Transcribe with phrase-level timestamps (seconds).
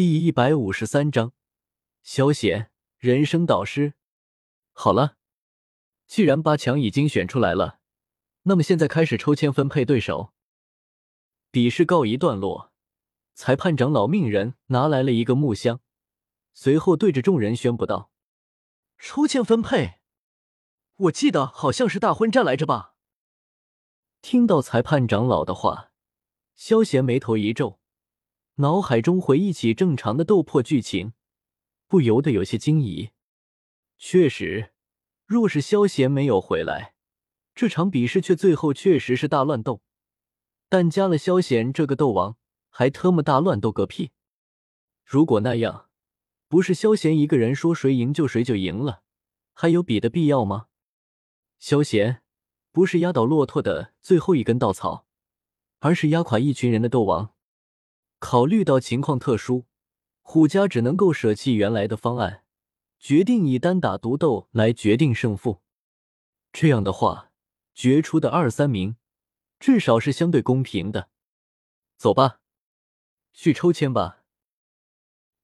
[0.00, 1.34] 第一百五十三章，
[2.02, 3.92] 萧贤人生导师。
[4.72, 5.18] 好了，
[6.06, 7.80] 既然八强已经选出来了，
[8.44, 10.32] 那么现在开始抽签分配对手。
[11.50, 12.72] 比试告一段落，
[13.34, 15.82] 裁判长老命人拿来了一个木箱，
[16.54, 18.10] 随后对着众人宣布道
[18.96, 20.00] ：“抽签分配，
[20.96, 22.94] 我记得好像是大婚战来着吧？”
[24.22, 25.92] 听到裁判长老的话，
[26.54, 27.79] 萧贤眉头一皱。
[28.60, 31.14] 脑海中回忆起正常的斗破剧情，
[31.88, 33.08] 不由得有些惊疑。
[33.96, 34.72] 确实，
[35.24, 36.94] 若是萧贤没有回来，
[37.54, 39.80] 这场比试却最后确实是大乱斗。
[40.68, 42.36] 但加了萧贤这个斗王，
[42.68, 44.10] 还特么大乱斗个屁！
[45.04, 45.88] 如果那样，
[46.46, 49.02] 不是萧贤一个人说谁赢就谁就赢了，
[49.54, 50.66] 还有比的必要吗？
[51.58, 52.22] 萧贤
[52.72, 55.06] 不是压倒骆驼的最后一根稻草，
[55.78, 57.32] 而是压垮一群人的斗王。
[58.20, 59.64] 考虑到情况特殊，
[60.20, 62.44] 虎家只能够舍弃原来的方案，
[62.98, 65.62] 决定以单打独斗来决定胜负。
[66.52, 67.32] 这样的话，
[67.74, 68.96] 决出的二三名
[69.58, 71.08] 至少是相对公平的。
[71.96, 72.40] 走吧，
[73.32, 74.22] 去抽签吧。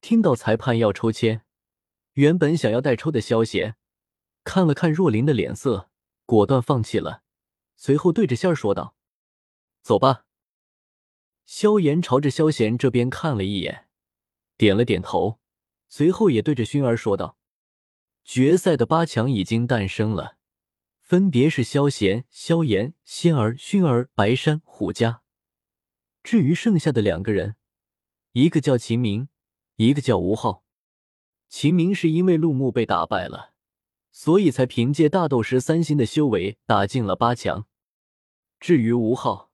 [0.00, 1.44] 听到裁判要抽签，
[2.12, 3.76] 原本想要代抽的萧贤
[4.44, 5.90] 看了看若琳的脸色，
[6.24, 7.24] 果断放弃了，
[7.74, 8.94] 随后对着仙儿说道
[9.82, 10.24] ：“走吧。”
[11.50, 13.88] 萧炎朝着萧贤这边看了一眼，
[14.56, 15.40] 点了点头，
[15.88, 17.36] 随后也对着薰儿说道
[18.24, 20.36] ：“决赛的八强已经诞生了，
[21.00, 25.22] 分别是萧贤、萧炎、仙儿、薰儿、白山、虎家。
[26.22, 27.56] 至于剩下的两个人，
[28.30, 29.28] 一个叫秦明，
[29.74, 30.62] 一个叫吴昊。
[31.48, 33.54] 秦明是因为陆牧被打败了，
[34.12, 37.66] 所以才凭借大斗师三星的修为打进了八强。
[38.60, 39.49] 至于吴昊，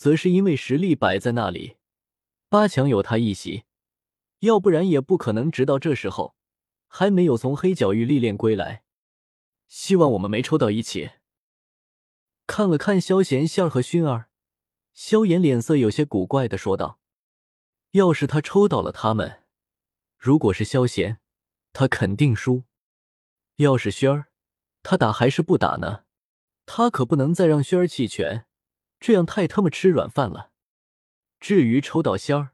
[0.00, 1.76] 则是因为实力摆在那里，
[2.48, 3.64] 八强有他一席，
[4.38, 6.34] 要不然也不可能直到这时候
[6.88, 8.82] 还没有从黑角域历练归来。
[9.68, 11.10] 希望我们没抽到一起。
[12.46, 14.30] 看了看萧贤、仙儿和薰儿，
[14.94, 16.98] 萧炎脸色有些古怪的说道
[17.92, 19.42] ：“要是他抽到了他们，
[20.16, 21.20] 如果是萧贤，
[21.74, 22.62] 他肯定输；
[23.56, 24.28] 要是薰儿，
[24.82, 26.04] 他打还是不打呢？
[26.64, 28.46] 他可不能再让薰儿弃权。”
[29.00, 30.52] 这样太他妈吃软饭了。
[31.40, 32.52] 至于抽到仙儿，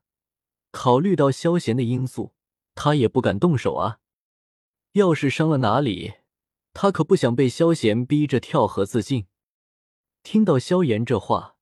[0.71, 2.35] 考虑到萧贤的因素，
[2.75, 3.99] 他也不敢动手啊。
[4.93, 6.15] 要是伤了哪里，
[6.73, 9.27] 他可不想被萧贤逼着跳河自尽。
[10.23, 11.57] 听到萧炎这话，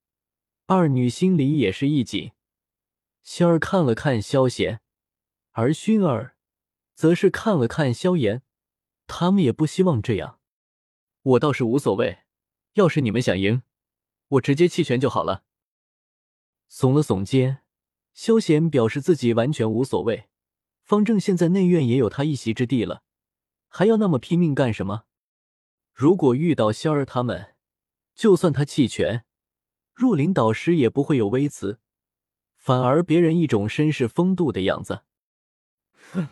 [0.67, 2.31] 二女心里也是一紧。
[3.23, 4.81] 仙儿看了看萧贤，
[5.51, 6.37] 而薰儿
[6.93, 8.43] 则是看了看萧炎，
[9.07, 10.39] 他们也不希望这样。
[11.23, 12.19] 我倒是无所谓，
[12.73, 13.63] 要是你们想赢。
[14.27, 15.43] 我直接弃权就好了。
[16.69, 17.59] 耸了耸肩，
[18.13, 20.29] 萧贤表示自己完全无所谓。
[20.81, 23.03] 方正现在内院也有他一席之地了，
[23.67, 25.05] 还要那么拼命干什么？
[25.93, 27.55] 如果遇到仙儿他们，
[28.13, 29.25] 就算他弃权，
[29.93, 31.79] 若琳导师也不会有微词，
[32.55, 35.03] 反而别人一种绅士风度的样子。
[36.11, 36.29] 哼！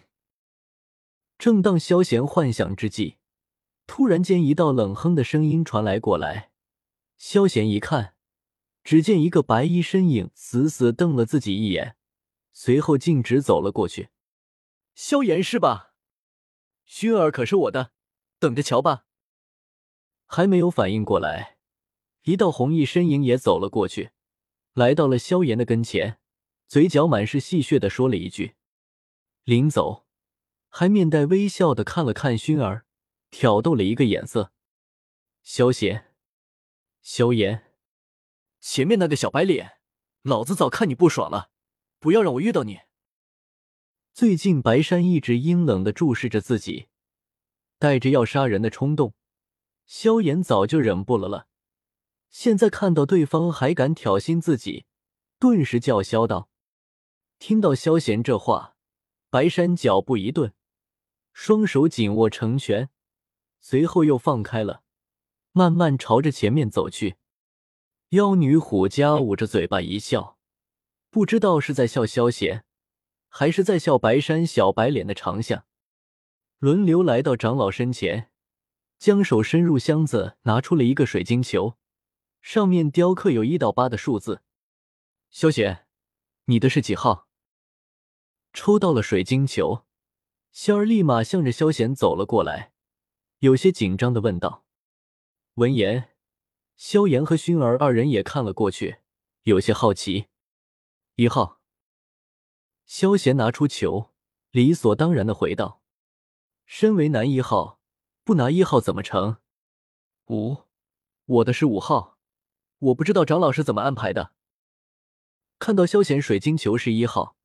[1.37, 3.17] 正当萧贤幻想之际，
[3.87, 6.52] 突然间一道冷哼的声音传来过来。
[7.25, 8.15] 萧贤一看，
[8.83, 11.95] 只见一个白衣身影死死瞪了自己一眼，
[12.51, 14.09] 随后径直走了过去。
[14.93, 15.93] 萧炎是吧？
[16.85, 17.93] 薰儿可是我的，
[18.39, 19.05] 等着瞧吧。
[20.25, 21.57] 还没有反应过来，
[22.23, 24.11] 一道红衣身影也走了过去，
[24.73, 26.19] 来到了萧炎的跟前，
[26.67, 28.55] 嘴角满是戏谑的说了一句，
[29.45, 30.05] 临走
[30.67, 32.85] 还面带微笑的看了看薰儿，
[33.31, 34.51] 挑逗了一个眼色。
[35.41, 36.09] 萧贤。
[37.03, 37.73] 萧炎，
[38.61, 39.79] 前面那个小白脸，
[40.21, 41.49] 老子早看你不爽了，
[41.99, 42.79] 不要让我遇到你。
[44.13, 46.87] 最近白山一直阴冷的注视着自己，
[47.77, 49.13] 带着要杀人的冲动。
[49.85, 51.47] 萧炎早就忍不了了，
[52.29, 54.85] 现在看到对方还敢挑衅自己，
[55.37, 56.47] 顿时叫嚣道
[57.37, 58.77] ：“听到萧炎这话，
[59.29, 60.53] 白山脚步一顿，
[61.33, 62.89] 双手紧握成拳，
[63.59, 64.82] 随后又放开了。”
[65.55, 67.15] 慢慢朝着前面走去，
[68.09, 70.39] 妖女虎家捂着嘴巴一笑，
[71.11, 72.65] 不知道是在笑萧贤，
[73.29, 75.63] 还是在笑白山小白脸的长相。
[76.57, 78.31] 轮流来到长老身前，
[78.97, 81.77] 将手伸入箱子，拿出了一个水晶球，
[82.41, 84.41] 上面雕刻有一到八的数字。
[85.29, 85.85] 萧贤，
[86.45, 87.27] 你的是几号？
[88.53, 89.85] 抽到了水晶球，
[90.51, 92.73] 仙儿立马向着萧贤走了过来，
[93.37, 94.62] 有些紧张的问道。
[95.55, 96.09] 闻言，
[96.75, 98.97] 萧炎和薰儿二人也看了过去，
[99.43, 100.25] 有些好奇。
[101.13, 101.61] 一号。
[102.87, 104.09] 萧贤拿出球，
[104.49, 105.83] 理所当然的回道
[106.65, 107.79] ：“身为男一号，
[108.23, 109.37] 不拿一号怎么成？”
[110.29, 110.63] 五，
[111.25, 112.17] 我的是五号，
[112.79, 114.33] 我不知道长老是怎么安排的。
[115.59, 117.37] 看到萧贤水晶球是一号，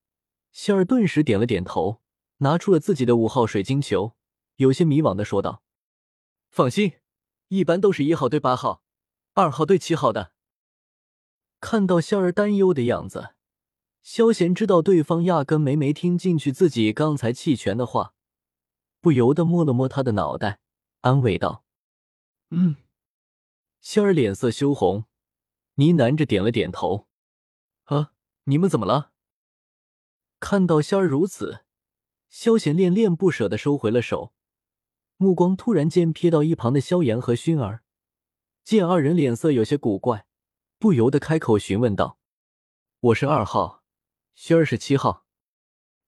[0.51, 2.01] 仙儿顿时点了点头，
[2.39, 4.17] 拿出了自己的五号水晶球，
[4.57, 5.63] 有些迷惘的说道
[6.49, 6.95] ：“放心，
[7.49, 8.83] 一般都是一号对八号，
[9.35, 10.33] 二号对七号的。”
[11.61, 13.35] 看到仙儿担忧的样子。
[14.01, 18.15] 萧贤知道对方压根没没听进去自己刚才弃权的话，
[19.01, 20.61] 不由得摸了摸他的脑袋，
[21.01, 21.65] 安慰道
[22.51, 22.77] ：“嗯。”
[23.83, 25.05] 仙儿脸色羞红，
[25.75, 27.07] 呢喃着点了点头。
[27.85, 28.13] “啊，
[28.45, 29.13] 你们怎么了？”
[30.41, 31.65] 看到仙儿如此，
[32.29, 34.33] 萧贤恋恋不舍的收回了手，
[35.21, 37.83] 目光突然间瞥到一旁的萧炎和薰儿，
[38.63, 40.27] 见二人脸色有些古怪，
[40.79, 42.21] 不由得开口询问道
[43.01, 43.83] ：“我是二号。”
[44.37, 45.27] 熏儿是七号，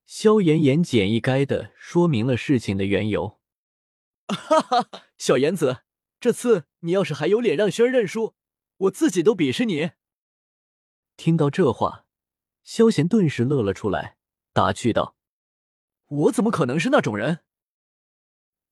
[0.06, 3.40] 萧炎言简意赅的说明了事情的缘由。
[4.28, 5.82] 哈哈，小炎子，
[6.20, 8.36] 这次你要是还有脸让熏儿认输，
[8.76, 9.90] 我自己都鄙视你。
[11.16, 12.06] 听到这话，
[12.62, 14.18] 萧炎顿时乐了出来，
[14.52, 15.16] 打趣道
[16.06, 17.40] ：“我怎么可能是那种人？”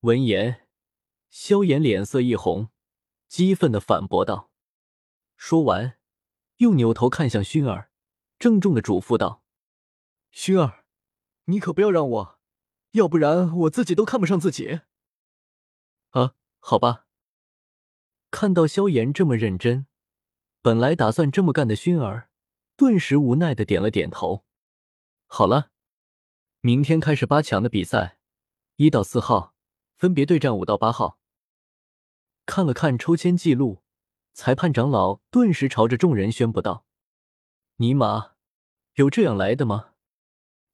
[0.01, 0.65] 闻言，
[1.29, 2.69] 萧炎脸色一红，
[3.27, 4.49] 激愤的反驳道。
[5.35, 5.99] 说完，
[6.57, 7.91] 又扭头看向薰儿，
[8.37, 9.43] 郑重的嘱咐道。
[10.33, 10.85] 薰儿，
[11.45, 12.39] 你可不要让我，
[12.91, 14.79] 要不然我自己都看不上自己。
[16.11, 17.05] 啊，好吧。
[18.31, 19.85] 看到萧炎这么认真，
[20.61, 22.29] 本来打算这么干的薰儿，
[22.77, 24.45] 顿时无奈的点了点头。
[25.25, 25.71] 好了，
[26.61, 28.17] 明天开始八强的比赛，
[28.77, 29.55] 一到四号
[29.99, 31.19] 分别对战五到八号。
[32.45, 33.83] 看了看抽签记录，
[34.31, 36.85] 裁判长老顿时朝着众人宣布道
[37.75, 38.31] ：“尼玛，
[38.93, 39.89] 有这样来的吗？”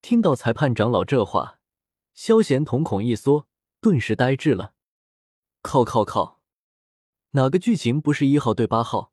[0.03, 1.59] 听到裁判长老这话，
[2.13, 3.47] 萧贤瞳孔一缩，
[3.81, 4.75] 顿时呆滞了。
[5.63, 6.39] 靠靠靠！
[7.31, 9.11] 哪个剧情不是一号对八号，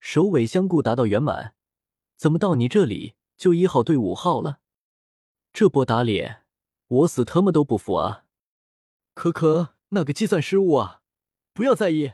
[0.00, 1.54] 首尾相顾达到圆满？
[2.16, 4.60] 怎么到你这里就一号对五号了？
[5.52, 6.46] 这波打脸，
[6.88, 8.21] 我死他妈都不服啊！
[9.14, 11.02] 可可，那个计算失误啊！
[11.52, 12.12] 不要在意。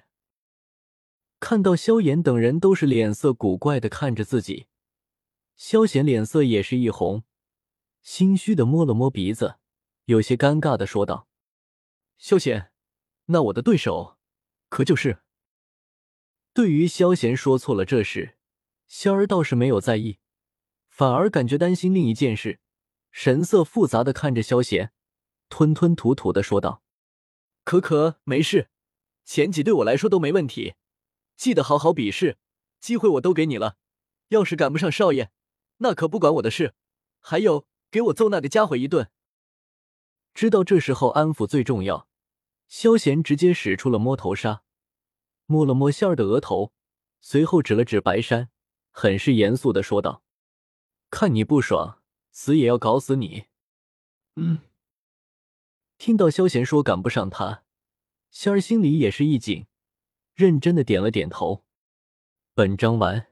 [1.41, 4.67] 看到萧炎等人都是脸色古怪的看着自己，
[5.55, 7.23] 萧贤脸色也是一红。
[8.03, 9.57] 心虚的摸了摸鼻子，
[10.07, 11.29] 有些尴尬的说道
[12.19, 12.73] ：“萧贤，
[13.27, 14.19] 那我的对手
[14.69, 15.21] 可就是……”
[16.53, 18.37] 对于萧贤说错了这事，
[18.89, 20.19] 仙儿倒是没有在意，
[20.89, 22.59] 反而感觉担心另一件事，
[23.13, 24.93] 神色复杂的看着萧贤，
[25.49, 26.83] 吞吞吐吐的说道
[27.69, 28.71] ：“可可，没事，
[29.27, 30.77] 前几对我来说都没问题，
[31.37, 32.39] 记得好好比试，
[32.81, 33.77] 机会我都给你了，
[34.29, 35.29] 要是赶不上少爷，
[35.77, 36.73] 那可不管我的事。
[37.21, 39.11] 还有。”给我揍那个家伙一顿！
[40.35, 42.07] 知道这时候安抚最重要，
[42.69, 44.63] 萧贤直接使出了摸头杀，
[45.47, 46.73] 摸了摸仙儿的额头，
[47.23, 48.51] 随后指了指白山，
[48.91, 50.23] 很是严肃的说道
[51.11, 53.45] ：“看你不爽，死也要搞死你！”
[54.37, 54.59] 嗯，
[55.99, 57.65] 听到萧贤说赶不上他，
[58.31, 59.67] 仙儿心里也是一紧，
[60.35, 61.65] 认真的点了点头。
[62.55, 63.28] 本章完。